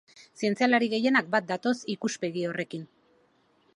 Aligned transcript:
Zientzialari 0.43 0.87
gehienak 0.93 1.29
bat 1.37 1.47
datoz 1.53 1.75
ikuspegi 1.97 2.47
horrekin. 2.53 2.89